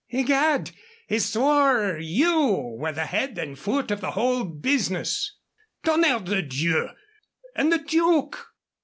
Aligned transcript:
"Egad! 0.09 0.71
he 1.07 1.19
swore 1.19 1.99
you 1.99 2.75
were 2.79 2.91
the 2.91 3.05
head 3.05 3.37
and 3.37 3.59
foot 3.59 3.91
of 3.91 4.01
the 4.01 4.09
whole 4.13 4.43
business" 4.43 5.35
"Tonnerre 5.85 6.21
de 6.21 6.41
Dieu! 6.41 6.89
And 7.55 7.71
the 7.71 7.77
Duke?" 7.77 8.47